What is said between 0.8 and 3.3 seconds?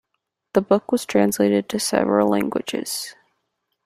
was translated to several languages.